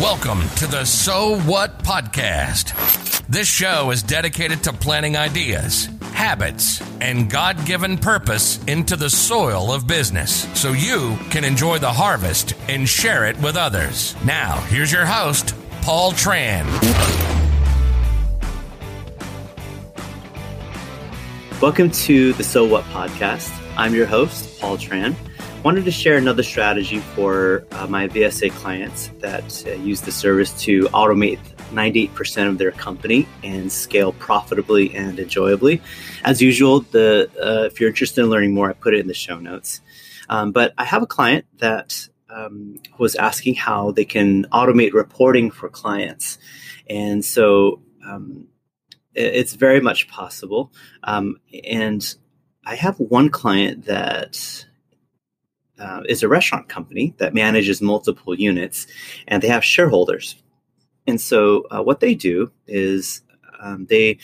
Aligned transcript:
Welcome 0.00 0.46
to 0.56 0.66
the 0.66 0.84
So 0.84 1.40
What 1.40 1.78
Podcast. 1.78 3.26
This 3.28 3.48
show 3.48 3.90
is 3.92 4.02
dedicated 4.02 4.62
to 4.64 4.74
planting 4.74 5.16
ideas, 5.16 5.88
habits, 6.12 6.82
and 7.00 7.30
God 7.30 7.64
given 7.64 7.96
purpose 7.96 8.62
into 8.64 8.96
the 8.96 9.08
soil 9.08 9.72
of 9.72 9.86
business 9.86 10.46
so 10.52 10.72
you 10.72 11.16
can 11.30 11.44
enjoy 11.44 11.78
the 11.78 11.90
harvest 11.90 12.52
and 12.68 12.86
share 12.86 13.24
it 13.24 13.38
with 13.40 13.56
others. 13.56 14.14
Now, 14.22 14.60
here's 14.68 14.92
your 14.92 15.06
host, 15.06 15.54
Paul 15.80 16.12
Tran. 16.12 16.66
Welcome 21.62 21.90
to 21.90 22.34
the 22.34 22.44
So 22.44 22.66
What 22.66 22.84
podcast. 22.84 23.50
I'm 23.78 23.94
your 23.94 24.06
host, 24.06 24.60
Paul 24.60 24.76
Tran. 24.76 25.16
Wanted 25.66 25.84
to 25.86 25.90
share 25.90 26.16
another 26.16 26.44
strategy 26.44 27.00
for 27.00 27.66
uh, 27.72 27.88
my 27.88 28.06
VSA 28.06 28.52
clients 28.52 29.08
that 29.18 29.66
uh, 29.66 29.72
use 29.72 30.00
the 30.00 30.12
service 30.12 30.52
to 30.62 30.82
automate 30.90 31.40
98% 31.72 32.48
of 32.48 32.58
their 32.58 32.70
company 32.70 33.26
and 33.42 33.72
scale 33.72 34.12
profitably 34.12 34.94
and 34.94 35.18
enjoyably. 35.18 35.82
As 36.22 36.40
usual, 36.40 36.82
the 36.92 37.28
uh, 37.42 37.64
if 37.64 37.80
you're 37.80 37.88
interested 37.88 38.22
in 38.22 38.30
learning 38.30 38.54
more, 38.54 38.70
I 38.70 38.74
put 38.74 38.94
it 38.94 39.00
in 39.00 39.08
the 39.08 39.14
show 39.14 39.40
notes. 39.40 39.80
Um, 40.28 40.52
but 40.52 40.72
I 40.78 40.84
have 40.84 41.02
a 41.02 41.06
client 41.06 41.46
that 41.58 42.10
um, 42.30 42.78
was 42.96 43.16
asking 43.16 43.56
how 43.56 43.90
they 43.90 44.04
can 44.04 44.44
automate 44.52 44.92
reporting 44.92 45.50
for 45.50 45.68
clients, 45.68 46.38
and 46.88 47.24
so 47.24 47.82
um, 48.06 48.46
it's 49.14 49.54
very 49.54 49.80
much 49.80 50.06
possible. 50.06 50.72
Um, 51.02 51.38
and 51.64 52.14
I 52.64 52.76
have 52.76 53.00
one 53.00 53.30
client 53.30 53.86
that 53.86 54.65
uh, 55.78 56.02
is 56.08 56.22
a 56.22 56.28
restaurant 56.28 56.68
company 56.68 57.14
that 57.18 57.34
manages 57.34 57.82
multiple 57.82 58.34
units, 58.34 58.86
and 59.28 59.42
they 59.42 59.48
have 59.48 59.64
shareholders. 59.64 60.36
And 61.06 61.20
so, 61.20 61.66
uh, 61.70 61.82
what 61.82 62.00
they 62.00 62.14
do 62.14 62.50
is 62.66 63.22
um, 63.60 63.86
they 63.86 64.18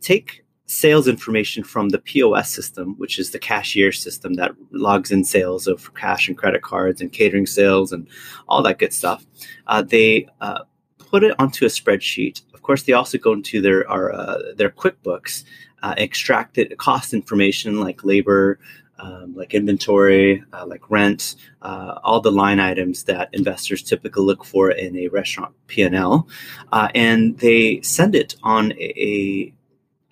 take 0.00 0.44
sales 0.66 1.06
information 1.06 1.62
from 1.62 1.90
the 1.90 1.98
POS 1.98 2.50
system, 2.50 2.96
which 2.98 3.18
is 3.18 3.30
the 3.30 3.38
cashier 3.38 3.92
system 3.92 4.34
that 4.34 4.52
logs 4.72 5.12
in 5.12 5.24
sales 5.24 5.66
of 5.66 5.94
cash 5.94 6.28
and 6.28 6.36
credit 6.36 6.62
cards 6.62 7.00
and 7.00 7.12
catering 7.12 7.46
sales 7.46 7.92
and 7.92 8.08
all 8.48 8.62
that 8.62 8.78
good 8.78 8.92
stuff. 8.92 9.24
Uh, 9.68 9.82
they 9.82 10.26
uh, 10.40 10.64
put 10.98 11.22
it 11.22 11.34
onto 11.38 11.64
a 11.64 11.68
spreadsheet. 11.68 12.42
Of 12.52 12.62
course, 12.62 12.82
they 12.82 12.92
also 12.92 13.16
go 13.16 13.32
into 13.32 13.60
their 13.60 13.88
our, 13.88 14.12
uh, 14.12 14.38
their 14.56 14.70
QuickBooks, 14.70 15.44
uh, 15.82 15.94
extract 15.96 16.58
it, 16.58 16.76
cost 16.78 17.14
information 17.14 17.80
like 17.80 18.04
labor, 18.04 18.58
um, 18.98 19.34
like 19.34 19.54
inventory, 19.54 20.42
uh, 20.52 20.66
like 20.66 20.90
rent, 20.90 21.36
uh, 21.62 21.98
all 22.02 22.20
the 22.20 22.32
line 22.32 22.60
items 22.60 23.04
that 23.04 23.28
investors 23.32 23.82
typically 23.82 24.24
look 24.24 24.44
for 24.44 24.70
in 24.70 24.96
a 24.96 25.08
restaurant 25.08 25.54
P&L, 25.66 26.26
uh, 26.72 26.88
and 26.94 27.38
they 27.38 27.80
send 27.82 28.14
it 28.14 28.36
on 28.42 28.72
a, 28.72 29.52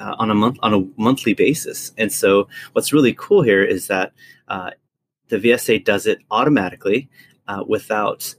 uh, 0.00 0.16
on 0.18 0.30
a 0.30 0.34
month 0.34 0.58
on 0.62 0.74
a 0.74 1.00
monthly 1.00 1.34
basis. 1.34 1.92
And 1.96 2.12
so, 2.12 2.48
what's 2.72 2.92
really 2.92 3.14
cool 3.14 3.42
here 3.42 3.62
is 3.62 3.86
that 3.86 4.12
uh, 4.48 4.70
the 5.28 5.38
VSA 5.38 5.84
does 5.84 6.06
it 6.06 6.18
automatically. 6.30 7.08
Uh, 7.48 7.64
without 7.66 8.32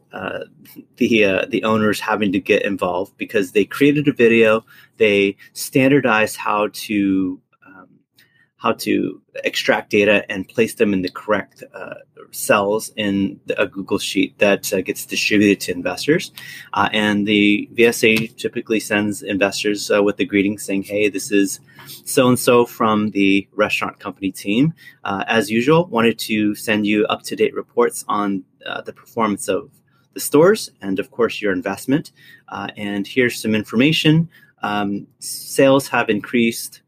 the 0.96 1.46
the 1.50 1.64
owners 1.66 2.00
having 2.00 2.32
to 2.32 2.40
get 2.40 2.64
involved, 2.64 3.16
because 3.18 3.52
they 3.52 3.66
created 3.66 4.08
a 4.08 4.14
video, 4.14 4.66
they 4.96 5.36
standardized 5.52 6.38
how 6.38 6.70
to 6.72 7.40
how 8.64 8.72
to 8.72 9.22
extract 9.44 9.90
data 9.90 10.26
and 10.32 10.48
place 10.48 10.76
them 10.76 10.94
in 10.94 11.02
the 11.02 11.10
correct 11.10 11.64
uh, 11.76 11.96
cells 12.32 12.92
in 12.96 13.38
a 13.58 13.68
Google 13.68 14.00
Sheet 14.00 14.40
that 14.40 14.74
uh, 14.74 14.80
gets 14.80 15.06
distributed 15.06 15.60
to 15.66 15.74
investors. 15.74 16.32
Uh, 16.72 16.88
and 16.94 17.28
the 17.28 17.70
VSA 17.74 18.38
typically 18.38 18.80
sends 18.80 19.22
investors 19.22 19.92
uh, 19.92 20.02
with 20.02 20.16
the 20.16 20.24
greeting 20.24 20.58
saying, 20.58 20.84
hey, 20.84 21.10
this 21.10 21.30
is 21.30 21.60
so 22.06 22.30
and 22.30 22.40
so 22.40 22.66
from 22.66 23.12
the 23.12 23.46
restaurant 23.52 24.00
company 24.00 24.32
team. 24.32 24.74
Uh, 25.04 25.26
as 25.28 25.52
usual, 25.52 25.88
wanted 25.88 26.18
to 26.20 26.56
send 26.56 26.88
you 26.88 27.06
up 27.08 27.22
to 27.24 27.36
date 27.36 27.54
reports 27.54 28.06
on 28.08 28.46
uh, 28.66 28.80
the 28.80 28.94
performance 28.94 29.50
of 29.50 29.70
the 30.14 30.22
stores 30.22 30.72
and, 30.82 31.00
of 31.00 31.12
course, 31.12 31.42
your 31.42 31.52
investment. 31.52 32.14
and 32.78 33.06
here's 33.08 33.42
some 33.42 33.56
information. 33.56 34.30
Um, 34.62 35.08
sales 35.20 35.90
have 35.90 36.10
increased 36.10 36.82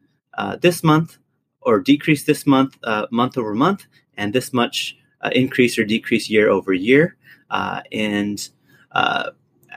this 0.61 0.81
month 0.81 1.17
or 1.65 1.79
decrease 1.79 2.23
this 2.23 2.45
month, 2.45 2.77
uh, 2.83 3.07
month 3.11 3.37
over 3.37 3.53
month, 3.53 3.85
and 4.17 4.33
this 4.33 4.53
much 4.53 4.97
uh, 5.21 5.29
increase 5.33 5.77
or 5.77 5.83
decrease 5.83 6.29
year 6.29 6.49
over 6.49 6.73
year. 6.73 7.17
Uh, 7.49 7.81
and 7.91 8.49
uh, 8.91 9.31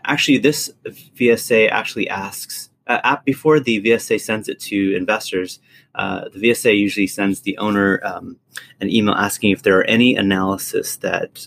actually, 0.04 0.38
this 0.38 0.70
VSA 0.86 1.70
actually 1.70 2.08
asks 2.08 2.70
uh, 2.86 3.16
before 3.24 3.60
the 3.60 3.82
VSA 3.82 4.20
sends 4.20 4.48
it 4.48 4.60
to 4.60 4.94
investors. 4.96 5.60
The 5.94 6.30
VSA 6.36 6.78
usually 6.78 7.06
sends 7.06 7.40
the 7.40 7.58
owner 7.58 8.00
um, 8.04 8.36
an 8.80 8.90
email 8.90 9.14
asking 9.14 9.50
if 9.50 9.62
there 9.62 9.78
are 9.78 9.84
any 9.84 10.14
analysis 10.14 10.96
that 10.98 11.46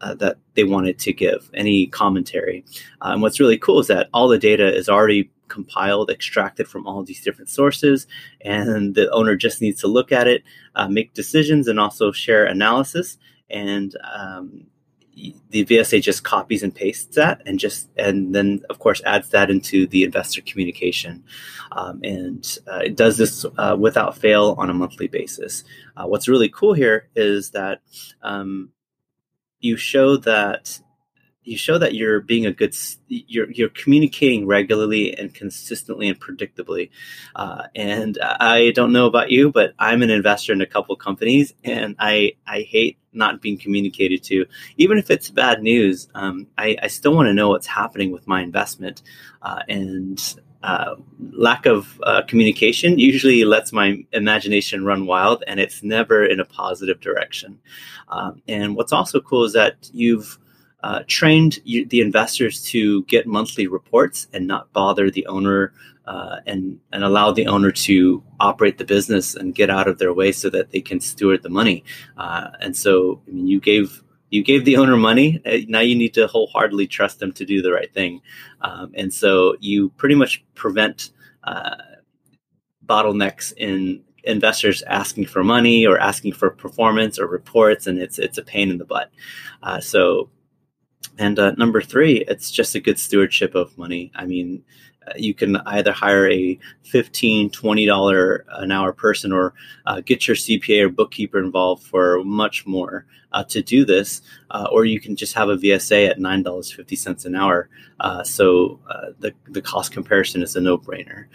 uh, 0.00 0.14
that 0.14 0.38
they 0.54 0.64
wanted 0.64 0.98
to 0.98 1.12
give, 1.12 1.50
any 1.52 1.86
commentary. 1.86 2.64
And 3.02 3.20
what's 3.20 3.38
really 3.38 3.58
cool 3.58 3.80
is 3.80 3.86
that 3.88 4.08
all 4.14 4.28
the 4.28 4.38
data 4.38 4.74
is 4.74 4.88
already 4.88 5.30
compiled, 5.50 6.10
extracted 6.10 6.66
from 6.66 6.86
all 6.86 7.02
these 7.02 7.22
different 7.22 7.50
sources, 7.50 8.06
and 8.40 8.94
the 8.94 9.10
owner 9.10 9.36
just 9.36 9.60
needs 9.60 9.80
to 9.80 9.88
look 9.88 10.12
at 10.12 10.26
it, 10.26 10.42
uh, 10.76 10.88
make 10.88 11.12
decisions, 11.12 11.68
and 11.68 11.78
also 11.78 12.12
share 12.12 12.44
analysis. 12.46 13.18
And 13.50 13.94
um, 14.14 14.66
the 15.50 15.64
VSA 15.64 16.02
just 16.02 16.24
copies 16.24 16.62
and 16.62 16.74
pastes 16.74 17.16
that, 17.16 17.42
and 17.44 17.58
just 17.58 17.88
and 17.96 18.34
then 18.34 18.60
of 18.70 18.78
course 18.78 19.02
adds 19.04 19.30
that 19.30 19.50
into 19.50 19.86
the 19.86 20.04
investor 20.04 20.40
communication, 20.42 21.22
um, 21.72 22.00
and 22.02 22.58
uh, 22.70 22.78
it 22.78 22.96
does 22.96 23.18
this 23.18 23.44
uh, 23.58 23.76
without 23.78 24.16
fail 24.16 24.54
on 24.58 24.70
a 24.70 24.74
monthly 24.74 25.08
basis. 25.08 25.64
Uh, 25.96 26.06
what's 26.06 26.28
really 26.28 26.48
cool 26.48 26.72
here 26.72 27.08
is 27.16 27.50
that 27.50 27.80
um, 28.22 28.70
you 29.60 29.76
show 29.76 30.16
that 30.16 30.80
you 31.42 31.56
show 31.56 31.78
that 31.78 31.94
you're 31.94 32.20
being 32.20 32.46
a 32.46 32.52
good 32.52 32.76
you're 33.08 33.50
you're 33.50 33.70
communicating 33.70 34.46
regularly 34.46 35.16
and 35.16 35.34
consistently 35.34 36.08
and 36.08 36.20
predictably. 36.20 36.90
Uh, 37.34 37.64
and 37.74 38.18
i 38.22 38.70
don't 38.74 38.92
know 38.92 39.06
about 39.06 39.30
you 39.30 39.50
but 39.50 39.72
i'm 39.78 40.02
an 40.02 40.10
investor 40.10 40.52
in 40.52 40.60
a 40.60 40.66
couple 40.66 40.94
companies 40.96 41.54
and 41.64 41.96
i 41.98 42.32
i 42.46 42.60
hate 42.62 42.98
not 43.12 43.40
being 43.40 43.58
communicated 43.58 44.22
to. 44.22 44.46
Even 44.76 44.98
if 44.98 45.10
it's 45.10 45.30
bad 45.30 45.62
news 45.62 46.08
um, 46.14 46.46
I, 46.58 46.76
I 46.82 46.86
still 46.86 47.14
want 47.14 47.26
to 47.26 47.34
know 47.34 47.48
what's 47.48 47.66
happening 47.66 48.12
with 48.12 48.26
my 48.26 48.42
investment. 48.42 49.02
Uh, 49.42 49.62
and 49.68 50.40
uh, 50.62 50.94
lack 51.32 51.64
of 51.66 52.00
uh, 52.02 52.22
communication 52.28 52.98
usually 52.98 53.44
lets 53.44 53.72
my 53.72 54.04
imagination 54.12 54.84
run 54.84 55.06
wild 55.06 55.42
and 55.46 55.58
it's 55.58 55.82
never 55.82 56.24
in 56.24 56.38
a 56.38 56.44
positive 56.44 57.00
direction. 57.00 57.58
Um, 58.08 58.42
and 58.46 58.76
what's 58.76 58.92
also 58.92 59.20
cool 59.20 59.44
is 59.44 59.54
that 59.54 59.88
you've 59.92 60.38
uh, 60.82 61.02
trained 61.06 61.60
the 61.64 62.00
investors 62.00 62.62
to 62.64 63.02
get 63.04 63.26
monthly 63.26 63.66
reports 63.66 64.28
and 64.32 64.46
not 64.46 64.72
bother 64.72 65.10
the 65.10 65.26
owner 65.26 65.72
uh, 66.06 66.40
and 66.46 66.80
and 66.92 67.04
allow 67.04 67.30
the 67.30 67.46
owner 67.46 67.70
to 67.70 68.22
operate 68.40 68.78
the 68.78 68.84
business 68.84 69.34
and 69.34 69.54
get 69.54 69.70
out 69.70 69.86
of 69.86 69.98
their 69.98 70.12
way 70.12 70.32
so 70.32 70.50
that 70.50 70.70
they 70.70 70.80
can 70.80 71.00
steward 71.00 71.42
the 71.42 71.48
money. 71.48 71.84
Uh, 72.16 72.48
and 72.60 72.76
so, 72.76 73.22
I 73.28 73.30
mean, 73.30 73.46
you 73.46 73.60
gave 73.60 74.02
you 74.30 74.42
gave 74.42 74.64
the 74.64 74.76
owner 74.76 74.96
money. 74.96 75.40
Uh, 75.44 75.58
now 75.68 75.80
you 75.80 75.94
need 75.94 76.14
to 76.14 76.26
wholeheartedly 76.26 76.86
trust 76.86 77.20
them 77.20 77.32
to 77.32 77.44
do 77.44 77.62
the 77.62 77.72
right 77.72 77.92
thing. 77.92 78.22
Um, 78.62 78.92
and 78.94 79.12
so, 79.12 79.56
you 79.60 79.90
pretty 79.90 80.14
much 80.14 80.44
prevent 80.54 81.10
uh, 81.44 81.76
bottlenecks 82.86 83.52
in 83.56 84.02
investors 84.24 84.82
asking 84.82 85.26
for 85.26 85.44
money 85.44 85.86
or 85.86 85.98
asking 85.98 86.32
for 86.32 86.50
performance 86.50 87.18
or 87.18 87.26
reports, 87.26 87.86
and 87.86 87.98
it's 87.98 88.18
it's 88.18 88.38
a 88.38 88.42
pain 88.42 88.70
in 88.70 88.78
the 88.78 88.84
butt. 88.84 89.10
Uh, 89.62 89.80
so 89.80 90.30
and 91.18 91.38
uh, 91.38 91.52
number 91.52 91.80
three, 91.80 92.24
it's 92.28 92.50
just 92.50 92.74
a 92.74 92.80
good 92.80 92.98
stewardship 92.98 93.54
of 93.54 93.76
money. 93.76 94.10
I 94.14 94.26
mean, 94.26 94.64
you 95.16 95.34
can 95.34 95.56
either 95.66 95.92
hire 95.92 96.30
a 96.30 96.58
$15, 96.84 97.50
$20 97.50 98.44
an 98.48 98.72
hour 98.72 98.92
person 98.92 99.32
or 99.32 99.54
uh, 99.86 100.00
get 100.00 100.26
your 100.26 100.36
CPA 100.36 100.84
or 100.84 100.88
bookkeeper 100.88 101.38
involved 101.38 101.84
for 101.84 102.22
much 102.24 102.66
more 102.66 103.06
uh, 103.32 103.44
to 103.44 103.62
do 103.62 103.84
this, 103.84 104.22
uh, 104.50 104.66
or 104.72 104.84
you 104.84 105.00
can 105.00 105.14
just 105.14 105.34
have 105.34 105.48
a 105.48 105.56
VSA 105.56 106.08
at 106.10 106.18
$9.50 106.18 107.24
an 107.24 107.36
hour. 107.36 107.68
Uh, 108.00 108.24
so 108.24 108.80
uh, 108.90 109.10
the, 109.20 109.32
the 109.48 109.62
cost 109.62 109.92
comparison 109.92 110.42
is 110.42 110.56
a 110.56 110.60
no 110.60 110.76
brainer. 110.76 111.26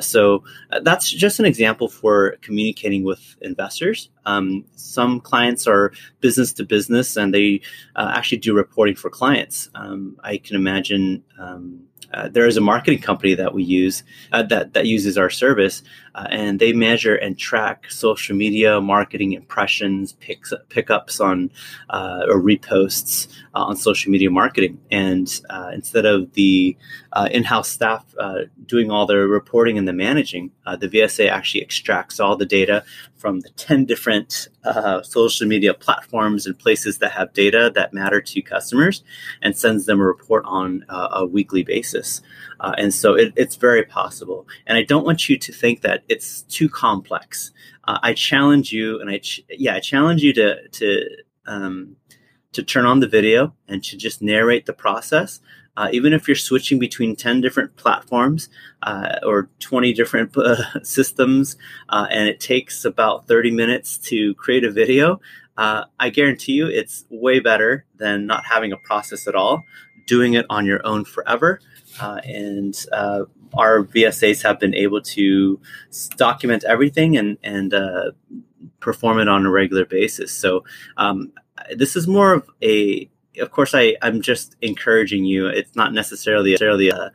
so 0.00 0.42
that's 0.82 1.08
just 1.08 1.38
an 1.38 1.44
example 1.44 1.88
for 1.88 2.36
communicating 2.40 3.04
with 3.04 3.36
investors. 3.40 4.10
Um, 4.26 4.64
some 4.74 5.20
clients 5.20 5.66
are 5.66 5.92
business 6.20 6.52
to 6.54 6.64
business 6.64 7.16
and 7.16 7.32
they 7.32 7.60
actually 7.96 8.38
do 8.38 8.54
reporting 8.54 8.96
for 8.96 9.10
clients. 9.10 9.68
Um, 9.74 10.16
I 10.24 10.38
can 10.38 10.56
imagine. 10.56 11.22
Um, 11.38 11.84
uh, 12.14 12.28
there 12.28 12.46
is 12.46 12.56
a 12.56 12.60
marketing 12.60 13.00
company 13.00 13.34
that 13.34 13.52
we 13.52 13.64
use 13.64 14.04
uh, 14.32 14.42
that 14.44 14.72
that 14.74 14.86
uses 14.86 15.18
our 15.18 15.30
service, 15.30 15.82
uh, 16.14 16.26
and 16.30 16.60
they 16.60 16.72
measure 16.72 17.16
and 17.16 17.36
track 17.36 17.90
social 17.90 18.36
media 18.36 18.80
marketing 18.80 19.32
impressions, 19.32 20.12
picks 20.14 20.52
pickups 20.68 21.20
on 21.20 21.50
uh, 21.90 22.22
or 22.28 22.40
reposts 22.40 23.26
uh, 23.54 23.64
on 23.64 23.76
social 23.76 24.12
media 24.12 24.30
marketing. 24.30 24.80
And 24.90 25.28
instead 25.72 26.06
of 26.06 26.32
the 26.34 26.76
in-house 27.30 27.68
staff 27.68 28.04
doing 28.66 28.90
all 28.90 29.06
the 29.06 29.16
reporting 29.16 29.76
and 29.78 29.88
the 29.88 29.92
managing, 29.92 30.52
the 30.78 30.88
VSA 30.88 31.28
actually 31.28 31.62
extracts 31.62 32.20
all 32.20 32.36
the 32.36 32.46
data 32.46 32.84
from 33.16 33.40
the 33.40 33.48
10 33.50 33.86
different 33.86 34.48
social 35.02 35.46
media 35.46 35.74
platforms 35.74 36.46
and 36.46 36.58
places 36.58 36.98
that 36.98 37.12
have 37.12 37.32
data 37.32 37.72
that 37.74 37.92
matter 37.92 38.20
to 38.20 38.42
customers 38.42 39.02
and 39.42 39.56
sends 39.56 39.86
them 39.86 40.00
a 40.00 40.04
report 40.04 40.44
on 40.46 40.84
a 40.88 41.24
weekly 41.26 41.62
basis. 41.62 42.03
Uh, 42.60 42.74
and 42.78 42.92
so 42.92 43.14
it, 43.14 43.32
it's 43.36 43.56
very 43.56 43.84
possible. 43.84 44.46
And 44.66 44.78
I 44.78 44.82
don't 44.82 45.04
want 45.04 45.28
you 45.28 45.38
to 45.38 45.52
think 45.52 45.82
that 45.82 46.04
it's 46.08 46.42
too 46.42 46.68
complex. 46.68 47.52
Uh, 47.84 47.98
I 48.02 48.14
challenge 48.14 48.72
you, 48.72 49.00
and 49.00 49.10
I, 49.10 49.18
ch- 49.18 49.44
yeah, 49.50 49.74
I 49.74 49.80
challenge 49.80 50.22
you 50.22 50.32
to, 50.34 50.68
to, 50.68 51.06
um, 51.46 51.96
to 52.52 52.62
turn 52.62 52.86
on 52.86 53.00
the 53.00 53.08
video 53.08 53.54
and 53.68 53.82
to 53.84 53.96
just 53.96 54.22
narrate 54.22 54.66
the 54.66 54.72
process 54.72 55.40
uh, 55.76 55.88
even 55.92 56.12
if 56.12 56.28
you're 56.28 56.36
switching 56.36 56.78
between 56.78 57.16
10 57.16 57.40
different 57.40 57.74
platforms 57.76 58.48
uh, 58.82 59.16
or 59.24 59.48
20 59.60 59.92
different 59.92 60.36
uh, 60.36 60.82
systems, 60.82 61.56
uh, 61.88 62.06
and 62.10 62.28
it 62.28 62.40
takes 62.40 62.84
about 62.84 63.26
30 63.26 63.50
minutes 63.50 63.98
to 63.98 64.34
create 64.34 64.64
a 64.64 64.70
video, 64.70 65.20
uh, 65.56 65.84
I 66.00 66.10
guarantee 66.10 66.52
you 66.52 66.66
it's 66.66 67.04
way 67.10 67.40
better 67.40 67.84
than 67.96 68.26
not 68.26 68.44
having 68.44 68.72
a 68.72 68.76
process 68.76 69.26
at 69.28 69.34
all, 69.34 69.62
doing 70.06 70.34
it 70.34 70.46
on 70.50 70.66
your 70.66 70.84
own 70.86 71.04
forever. 71.04 71.60
Uh, 72.00 72.20
and 72.24 72.86
our 72.92 73.84
VSAs 73.84 74.42
have 74.42 74.58
been 74.58 74.74
able 74.74 75.00
to 75.00 75.60
document 76.16 76.64
everything 76.64 77.16
and, 77.16 77.38
and 77.42 77.74
perform 78.80 79.18
it 79.18 79.28
on 79.28 79.46
a 79.46 79.50
regular 79.50 79.84
basis. 79.84 80.32
So 80.32 80.64
um, 80.96 81.32
this 81.74 81.96
is 81.96 82.06
more 82.06 82.34
of 82.34 82.50
a 82.62 83.08
of 83.38 83.50
course, 83.50 83.74
I, 83.74 83.96
I'm 84.02 84.20
just 84.20 84.56
encouraging 84.62 85.24
you. 85.24 85.46
It's 85.46 85.74
not 85.74 85.92
necessarily, 85.92 86.52
necessarily 86.52 86.90
a, 86.90 87.12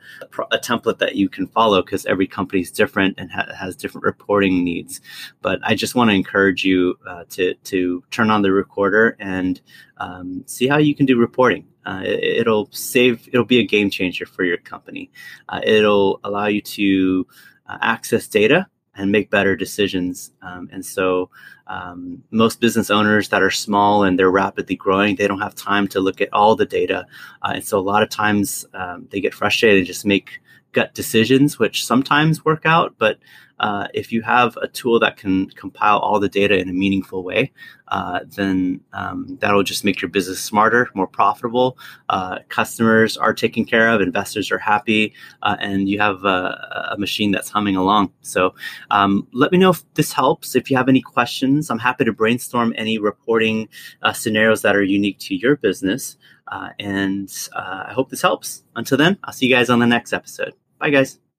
a 0.50 0.58
template 0.58 0.98
that 0.98 1.16
you 1.16 1.28
can 1.28 1.46
follow 1.46 1.82
because 1.82 2.04
every 2.06 2.26
company 2.26 2.60
is 2.60 2.70
different 2.70 3.14
and 3.18 3.30
ha- 3.30 3.52
has 3.58 3.76
different 3.76 4.04
reporting 4.04 4.62
needs. 4.62 5.00
But 5.40 5.60
I 5.62 5.74
just 5.74 5.94
want 5.94 6.10
to 6.10 6.14
encourage 6.14 6.64
you 6.64 6.98
uh, 7.08 7.24
to, 7.30 7.54
to 7.54 8.04
turn 8.10 8.30
on 8.30 8.42
the 8.42 8.52
recorder 8.52 9.16
and 9.18 9.60
um, 9.96 10.42
see 10.46 10.66
how 10.66 10.78
you 10.78 10.94
can 10.94 11.06
do 11.06 11.18
reporting. 11.18 11.66
Uh, 11.86 12.02
it, 12.04 12.46
will 12.46 12.68
save, 12.72 13.28
it'll 13.28 13.44
be 13.44 13.58
a 13.58 13.66
game 13.66 13.90
changer 13.90 14.26
for 14.26 14.44
your 14.44 14.58
company. 14.58 15.10
Uh, 15.48 15.60
it'll 15.64 16.20
allow 16.24 16.46
you 16.46 16.60
to 16.60 17.26
uh, 17.66 17.78
access 17.80 18.28
data 18.28 18.66
and 18.94 19.10
make 19.10 19.30
better 19.30 19.56
decisions. 19.56 20.32
Um, 20.42 20.68
and 20.72 20.84
so, 20.84 21.30
um, 21.66 22.24
most 22.32 22.60
business 22.60 22.90
owners 22.90 23.28
that 23.28 23.42
are 23.42 23.50
small 23.50 24.02
and 24.02 24.18
they're 24.18 24.30
rapidly 24.30 24.74
growing, 24.74 25.16
they 25.16 25.28
don't 25.28 25.40
have 25.40 25.54
time 25.54 25.86
to 25.88 26.00
look 26.00 26.20
at 26.20 26.32
all 26.32 26.56
the 26.56 26.66
data. 26.66 27.06
Uh, 27.42 27.52
and 27.54 27.64
so, 27.64 27.78
a 27.78 27.80
lot 27.80 28.02
of 28.02 28.10
times 28.10 28.66
um, 28.74 29.06
they 29.10 29.20
get 29.20 29.34
frustrated 29.34 29.78
and 29.78 29.86
just 29.86 30.04
make 30.04 30.40
gut 30.72 30.94
decisions, 30.94 31.58
which 31.58 31.84
sometimes 31.84 32.44
work 32.44 32.66
out, 32.66 32.94
but 32.98 33.18
uh, 33.60 33.86
if 33.92 34.10
you 34.10 34.22
have 34.22 34.56
a 34.56 34.68
tool 34.68 34.98
that 34.98 35.16
can 35.16 35.48
compile 35.50 35.98
all 35.98 36.18
the 36.18 36.28
data 36.28 36.58
in 36.58 36.68
a 36.68 36.72
meaningful 36.72 37.22
way, 37.22 37.52
uh, 37.88 38.20
then 38.26 38.80
um, 38.94 39.36
that'll 39.40 39.62
just 39.62 39.84
make 39.84 40.00
your 40.00 40.08
business 40.08 40.40
smarter, 40.40 40.88
more 40.94 41.06
profitable. 41.06 41.76
Uh, 42.08 42.38
customers 42.48 43.18
are 43.18 43.34
taken 43.34 43.64
care 43.64 43.90
of, 43.90 44.00
investors 44.00 44.50
are 44.50 44.58
happy, 44.58 45.12
uh, 45.42 45.56
and 45.60 45.88
you 45.88 46.00
have 46.00 46.24
a, 46.24 46.88
a, 46.92 46.96
machine 46.98 47.32
that's 47.32 47.50
humming 47.50 47.76
along. 47.76 48.10
So 48.22 48.54
um, 48.90 49.28
let 49.32 49.52
me 49.52 49.58
know 49.58 49.70
if 49.70 49.84
this 49.94 50.12
helps. 50.12 50.56
If 50.56 50.70
you 50.70 50.76
have 50.76 50.88
any 50.88 51.02
questions, 51.02 51.70
I'm 51.70 51.78
happy 51.78 52.04
to 52.04 52.12
brainstorm 52.12 52.72
any 52.76 52.98
reporting 52.98 53.68
uh, 54.02 54.14
scenarios 54.14 54.62
that 54.62 54.74
are 54.74 54.82
unique 54.82 55.18
to 55.20 55.34
your 55.34 55.56
business. 55.56 56.16
Uh, 56.48 56.70
and 56.78 57.30
I 57.54 57.92
hope 57.92 58.10
this 58.10 58.22
helps. 58.22 58.64
Until 58.74 58.96
then, 58.96 59.18
I'll 59.22 59.32
see 59.32 59.46
you 59.46 59.54
guys 59.54 59.70
on 59.70 59.78
the 59.78 59.86
next 59.86 60.12
episode. 60.12 60.54
Bye, 60.78 60.90
guys. 60.90 61.29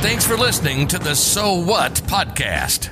Thanks 0.00 0.26
for 0.26 0.38
listening 0.38 0.88
to 0.88 0.98
the 0.98 1.14
So 1.14 1.56
What 1.56 1.92
podcast. 1.92 2.88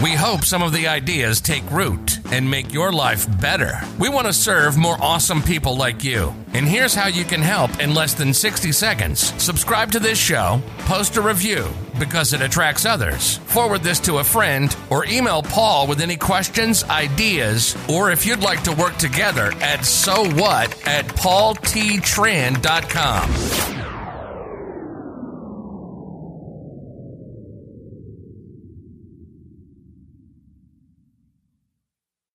We 0.00 0.12
hope 0.12 0.44
some 0.44 0.62
of 0.62 0.72
the 0.72 0.86
ideas 0.86 1.40
take 1.40 1.68
root 1.72 2.20
and 2.30 2.48
make 2.48 2.72
your 2.72 2.92
life 2.92 3.26
better. 3.40 3.80
We 3.98 4.08
want 4.08 4.28
to 4.28 4.32
serve 4.32 4.78
more 4.78 4.96
awesome 5.00 5.42
people 5.42 5.76
like 5.76 6.04
you. 6.04 6.32
And 6.54 6.68
here's 6.68 6.94
how 6.94 7.08
you 7.08 7.24
can 7.24 7.42
help 7.42 7.80
in 7.80 7.94
less 7.94 8.14
than 8.14 8.32
60 8.32 8.70
seconds. 8.70 9.32
Subscribe 9.42 9.90
to 9.90 9.98
this 9.98 10.18
show, 10.18 10.62
post 10.86 11.16
a 11.16 11.20
review 11.20 11.66
because 11.98 12.32
it 12.32 12.40
attracts 12.40 12.86
others. 12.86 13.38
Forward 13.38 13.82
this 13.82 13.98
to 14.00 14.18
a 14.18 14.24
friend 14.24 14.74
or 14.88 15.04
email 15.06 15.42
Paul 15.42 15.88
with 15.88 16.00
any 16.00 16.16
questions, 16.16 16.84
ideas, 16.84 17.76
or 17.88 18.12
if 18.12 18.24
you'd 18.24 18.42
like 18.42 18.62
to 18.62 18.72
work 18.72 18.96
together 18.98 19.52
at 19.60 19.84
so 19.84 20.30
what 20.36 20.70
at 20.86 21.06
paulttran.com. 21.06 23.71